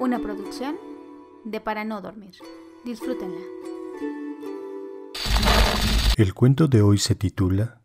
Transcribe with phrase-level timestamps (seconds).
[0.00, 0.76] Una producción
[1.44, 2.32] de Para no dormir.
[2.86, 3.36] Disfrútenla.
[6.16, 7.82] El cuento de hoy se titula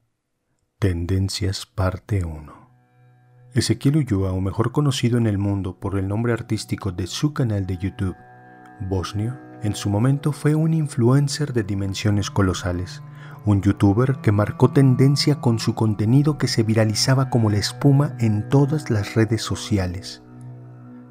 [0.79, 2.69] Tendencias parte 1.
[3.53, 7.65] Ezequiel Ulloa, o mejor conocido en el mundo por el nombre artístico de su canal
[7.65, 8.15] de YouTube,
[8.79, 13.03] Bosnio, en su momento fue un influencer de dimensiones colosales,
[13.45, 18.47] un youtuber que marcó tendencia con su contenido que se viralizaba como la espuma en
[18.47, 20.23] todas las redes sociales,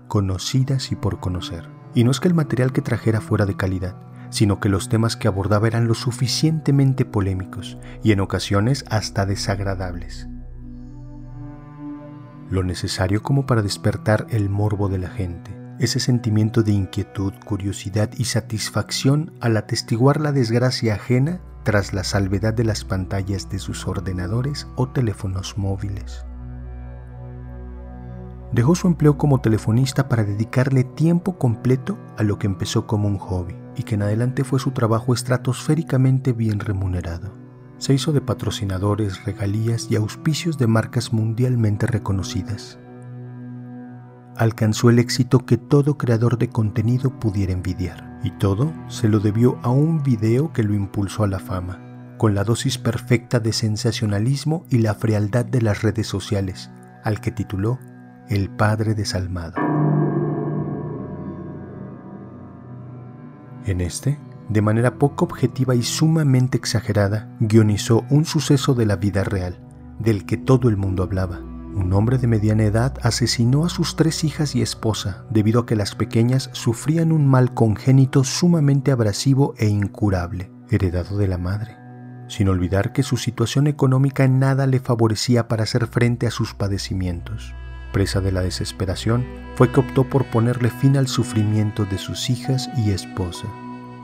[0.08, 1.68] conocidas y por conocer.
[1.94, 3.96] Y no es que el material que trajera fuera de calidad,
[4.30, 10.28] sino que los temas que abordaba eran lo suficientemente polémicos y en ocasiones hasta desagradables.
[12.50, 18.10] Lo necesario como para despertar el morbo de la gente, ese sentimiento de inquietud, curiosidad
[18.16, 23.86] y satisfacción al atestiguar la desgracia ajena tras la salvedad de las pantallas de sus
[23.86, 26.24] ordenadores o teléfonos móviles.
[28.54, 33.18] Dejó su empleo como telefonista para dedicarle tiempo completo a lo que empezó como un
[33.18, 37.34] hobby y que en adelante fue su trabajo estratosféricamente bien remunerado.
[37.78, 42.78] Se hizo de patrocinadores, regalías y auspicios de marcas mundialmente reconocidas.
[44.36, 49.58] Alcanzó el éxito que todo creador de contenido pudiera envidiar, y todo se lo debió
[49.62, 51.80] a un video que lo impulsó a la fama,
[52.18, 56.70] con la dosis perfecta de sensacionalismo y la frialdad de las redes sociales,
[57.02, 57.80] al que tituló
[58.28, 59.54] el padre desalmado.
[63.66, 69.24] En este, de manera poco objetiva y sumamente exagerada, guionizó un suceso de la vida
[69.24, 69.58] real,
[69.98, 71.40] del que todo el mundo hablaba.
[71.40, 75.76] Un hombre de mediana edad asesinó a sus tres hijas y esposa debido a que
[75.76, 81.76] las pequeñas sufrían un mal congénito sumamente abrasivo e incurable, heredado de la madre,
[82.28, 87.54] sin olvidar que su situación económica nada le favorecía para hacer frente a sus padecimientos
[87.94, 92.68] presa de la desesperación, fue que optó por ponerle fin al sufrimiento de sus hijas
[92.76, 93.46] y esposa.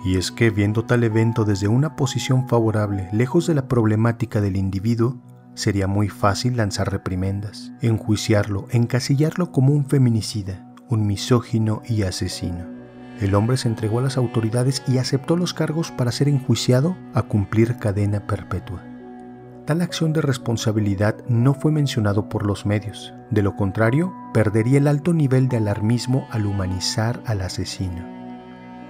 [0.04, 4.56] Y es que viendo tal evento desde una posición favorable, lejos de la problemática del
[4.56, 5.20] individuo,
[5.54, 12.64] sería muy fácil lanzar reprimendas, enjuiciarlo, encasillarlo como un feminicida, un misógino y asesino.
[13.20, 17.22] El hombre se entregó a las autoridades y aceptó los cargos para ser enjuiciado a
[17.22, 18.89] cumplir cadena perpetua.
[19.66, 24.88] Tal acción de responsabilidad no fue mencionado por los medios, de lo contrario, perdería el
[24.88, 28.04] alto nivel de alarmismo al humanizar al asesino.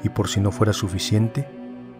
[0.03, 1.49] Y por si no fuera suficiente,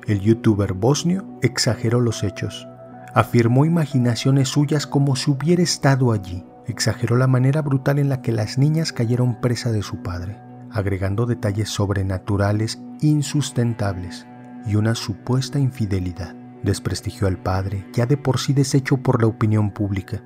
[0.07, 2.67] el youtuber bosnio exageró los hechos,
[3.13, 8.33] afirmó imaginaciones suyas como si hubiera estado allí, exageró la manera brutal en la que
[8.33, 14.27] las niñas cayeron presa de su padre, agregando detalles sobrenaturales insustentables
[14.67, 16.40] y una supuesta infidelidad.
[16.63, 20.23] Desprestigió al padre, ya de por sí deshecho por la opinión pública,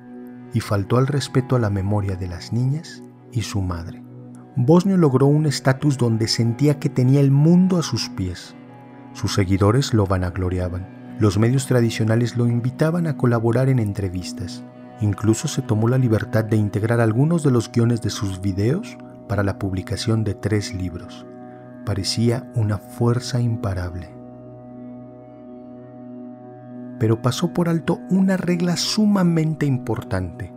[0.53, 4.03] y faltó al respeto a la memoria de las niñas y su madre.
[4.57, 8.55] Bosnio logró un estatus donde sentía que tenía el mundo a sus pies.
[9.13, 11.15] Sus seguidores lo vanagloriaban.
[11.19, 14.63] Los medios tradicionales lo invitaban a colaborar en entrevistas.
[15.01, 18.97] Incluso se tomó la libertad de integrar algunos de los guiones de sus videos
[19.27, 21.25] para la publicación de tres libros.
[21.85, 24.15] Parecía una fuerza imparable
[26.99, 30.53] pero pasó por alto una regla sumamente importante.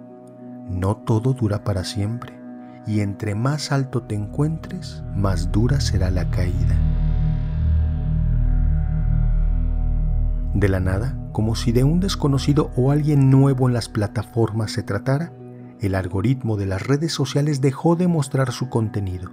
[0.68, 2.38] No todo dura para siempre,
[2.86, 6.76] y entre más alto te encuentres, más dura será la caída.
[10.54, 14.82] De la nada, como si de un desconocido o alguien nuevo en las plataformas se
[14.82, 15.32] tratara,
[15.80, 19.30] el algoritmo de las redes sociales dejó de mostrar su contenido.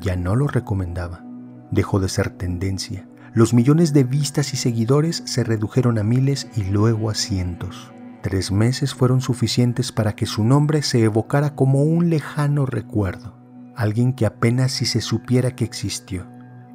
[0.00, 1.24] Ya no lo recomendaba.
[1.70, 6.64] Dejó de ser tendencia los millones de vistas y seguidores se redujeron a miles y
[6.64, 7.92] luego a cientos.
[8.20, 13.36] Tres meses fueron suficientes para que su nombre se evocara como un lejano recuerdo,
[13.76, 16.26] alguien que apenas si se supiera que existió.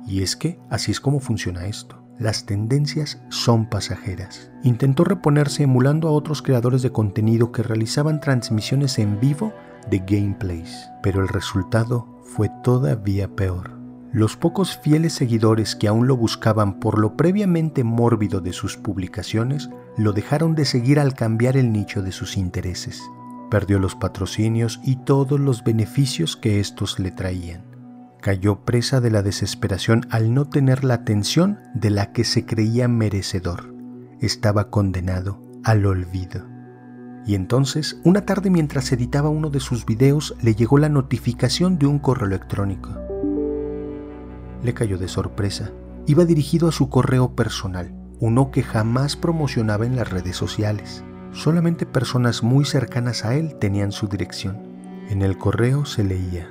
[0.08, 2.02] Y es que así es como funciona esto.
[2.18, 4.50] Las tendencias son pasajeras.
[4.64, 9.52] Intentó reponerse emulando a otros creadores de contenido que realizaban transmisiones en vivo
[9.90, 13.83] de gameplays, pero el resultado fue todavía peor.
[14.14, 19.72] Los pocos fieles seguidores que aún lo buscaban por lo previamente mórbido de sus publicaciones
[19.98, 23.02] lo dejaron de seguir al cambiar el nicho de sus intereses.
[23.50, 27.64] Perdió los patrocinios y todos los beneficios que estos le traían.
[28.22, 32.88] Cayó presa de la desesperación al no tener la atención de la que se creía
[32.88, 33.74] merecedor.
[34.22, 36.46] Estaba condenado al olvido.
[37.26, 41.88] Y entonces, una tarde mientras editaba uno de sus videos, le llegó la notificación de
[41.88, 43.03] un correo electrónico
[44.64, 45.72] le cayó de sorpresa.
[46.08, 51.04] Iba dirigido a su correo personal, uno que jamás promocionaba en las redes sociales.
[51.32, 54.58] Solamente personas muy cercanas a él tenían su dirección.
[55.10, 56.48] En el correo se leía,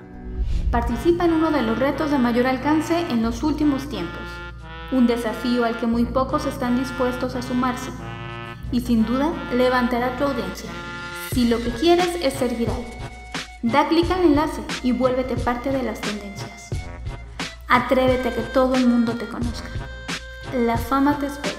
[0.71, 4.23] Participa en uno de los retos de mayor alcance en los últimos tiempos,
[4.91, 7.91] un desafío al que muy pocos están dispuestos a sumarse,
[8.71, 10.71] y sin duda levantará tu audiencia,
[11.33, 12.83] si lo que quieres es ser viral.
[13.63, 16.52] Da clic al enlace y vuélvete parte de las tendencias.
[17.75, 19.71] Atrévete a que todo el mundo te conozca.
[20.55, 21.57] La fama te espera.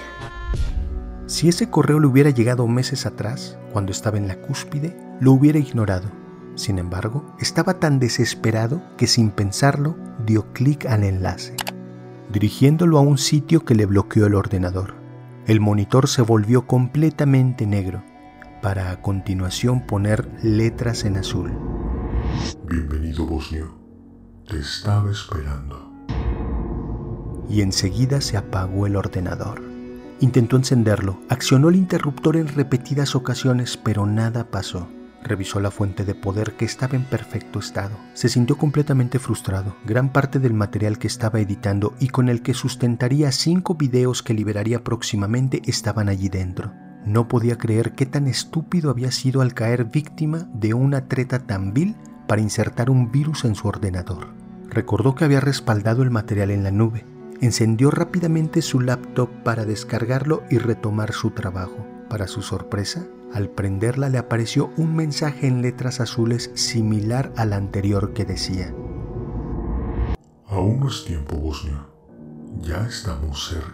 [1.26, 5.58] Si ese correo le hubiera llegado meses atrás, cuando estaba en la cúspide, lo hubiera
[5.58, 6.08] ignorado.
[6.54, 11.56] Sin embargo, estaba tan desesperado que sin pensarlo dio clic al enlace,
[12.30, 14.94] dirigiéndolo a un sitio que le bloqueó el ordenador.
[15.48, 18.04] El monitor se volvió completamente negro,
[18.62, 21.50] para a continuación poner letras en azul.
[22.68, 23.74] Bienvenido, Bosnio.
[24.46, 25.93] Te estaba esperando.
[27.48, 29.62] Y enseguida se apagó el ordenador.
[30.20, 34.88] Intentó encenderlo, accionó el interruptor en repetidas ocasiones, pero nada pasó.
[35.22, 37.96] Revisó la fuente de poder que estaba en perfecto estado.
[38.12, 39.74] Se sintió completamente frustrado.
[39.84, 44.34] Gran parte del material que estaba editando y con el que sustentaría cinco videos que
[44.34, 46.72] liberaría próximamente estaban allí dentro.
[47.06, 51.72] No podía creer qué tan estúpido había sido al caer víctima de una treta tan
[51.72, 51.96] vil
[52.26, 54.28] para insertar un virus en su ordenador.
[54.68, 57.04] Recordó que había respaldado el material en la nube.
[57.44, 61.86] Encendió rápidamente su laptop para descargarlo y retomar su trabajo.
[62.08, 68.14] Para su sorpresa, al prenderla le apareció un mensaje en letras azules similar al anterior
[68.14, 68.74] que decía,
[70.46, 71.84] Aún no es tiempo, Bosnia.
[72.62, 73.68] Ya estamos cerca.